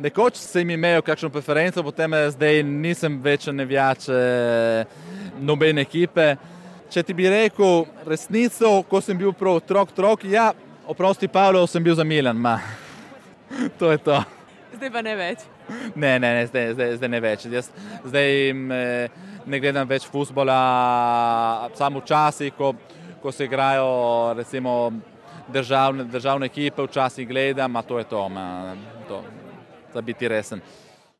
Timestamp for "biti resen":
30.00-30.60